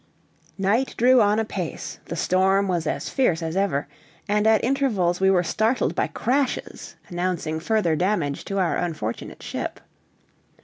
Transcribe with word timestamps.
Night 0.57 0.95
drew 0.97 1.21
on 1.21 1.37
apace, 1.37 1.99
the 2.05 2.15
storm 2.15 2.67
was 2.67 2.87
as 2.87 3.07
fierce 3.07 3.43
as 3.43 3.55
ever, 3.55 3.87
and 4.27 4.47
at 4.47 4.63
intervals 4.63 5.19
we 5.21 5.29
were 5.29 5.43
startled 5.43 5.93
by 5.93 6.07
crashes 6.07 6.95
announcing 7.09 7.59
further 7.59 7.95
damage 7.95 8.43
to 8.45 8.57
our 8.57 8.77
unfortunate 8.77 9.43
ship. 9.43 9.79